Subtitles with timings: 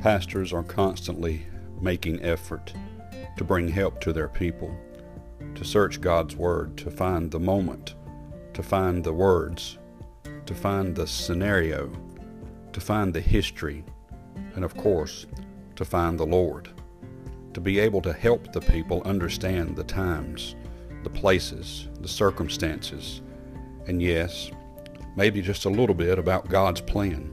[0.00, 1.44] Pastors are constantly
[1.78, 2.72] making effort
[3.36, 4.74] to bring help to their people,
[5.54, 7.96] to search God's Word, to find the moment,
[8.54, 9.76] to find the words,
[10.46, 11.92] to find the scenario,
[12.72, 13.84] to find the history,
[14.54, 15.26] and of course,
[15.76, 16.70] to find the Lord,
[17.52, 20.56] to be able to help the people understand the times,
[21.02, 23.20] the places, the circumstances,
[23.86, 24.50] and yes,
[25.14, 27.30] maybe just a little bit about God's plan.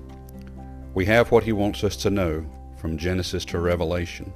[0.94, 2.46] We have what He wants us to know
[2.78, 4.32] from Genesis to Revelation,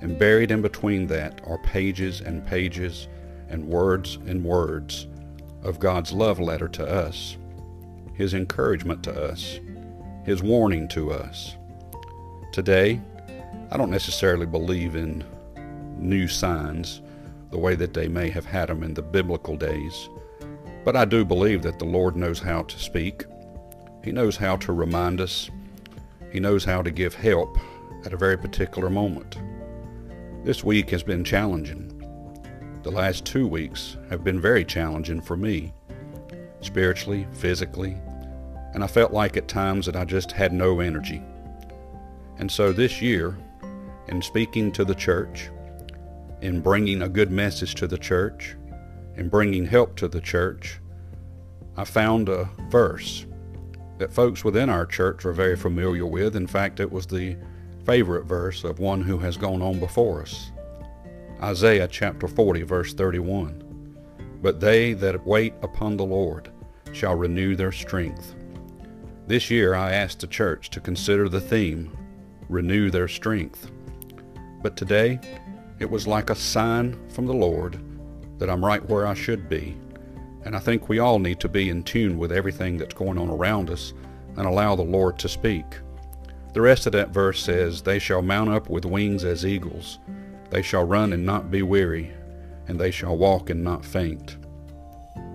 [0.00, 3.08] and buried in between that are pages and pages
[3.48, 5.06] and words and words
[5.62, 7.36] of God's love letter to us,
[8.14, 9.60] His encouragement to us,
[10.24, 11.56] His warning to us.
[12.52, 13.00] Today,
[13.70, 15.24] I don't necessarily believe in
[15.98, 17.02] new signs
[17.50, 20.08] the way that they may have had them in the biblical days,
[20.84, 23.24] but I do believe that the Lord knows how to speak.
[24.04, 25.50] He knows how to remind us.
[26.38, 27.58] He knows how to give help
[28.04, 29.38] at a very particular moment.
[30.44, 32.00] This week has been challenging.
[32.84, 35.72] The last two weeks have been very challenging for me,
[36.60, 37.98] spiritually, physically,
[38.72, 41.20] and I felt like at times that I just had no energy.
[42.38, 43.36] And so this year,
[44.06, 45.50] in speaking to the church,
[46.40, 48.54] in bringing a good message to the church,
[49.16, 50.78] in bringing help to the church,
[51.76, 53.26] I found a verse
[53.98, 56.36] that folks within our church are very familiar with.
[56.36, 57.36] In fact, it was the
[57.84, 60.52] favorite verse of one who has gone on before us.
[61.42, 63.64] Isaiah chapter 40, verse 31.
[64.42, 66.50] But they that wait upon the Lord
[66.92, 68.34] shall renew their strength.
[69.26, 71.96] This year I asked the church to consider the theme,
[72.48, 73.70] Renew Their Strength.
[74.62, 75.20] But today,
[75.78, 77.78] it was like a sign from the Lord
[78.38, 79.76] that I'm right where I should be.
[80.44, 83.28] And I think we all need to be in tune with everything that's going on
[83.28, 83.92] around us
[84.36, 85.64] and allow the Lord to speak.
[86.54, 89.98] The rest of that verse says, They shall mount up with wings as eagles.
[90.50, 92.12] They shall run and not be weary,
[92.66, 94.36] and they shall walk and not faint.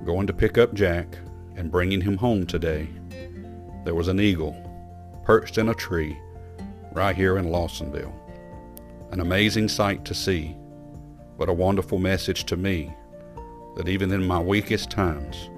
[0.05, 1.17] Going to pick up Jack
[1.55, 2.87] and bringing him home today,
[3.85, 4.55] there was an eagle
[5.23, 6.17] perched in a tree
[6.93, 8.13] right here in Lawsonville.
[9.11, 10.55] An amazing sight to see,
[11.37, 12.93] but a wonderful message to me
[13.75, 15.49] that even in my weakest times,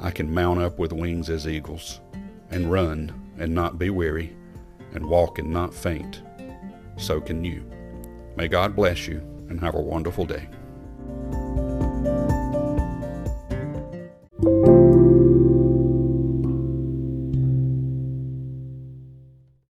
[0.00, 2.00] I can mount up with wings as eagles
[2.50, 4.36] and run and not be weary
[4.94, 6.22] and walk and not faint.
[6.96, 7.64] So can you.
[8.36, 9.18] May God bless you
[9.48, 10.48] and have a wonderful day.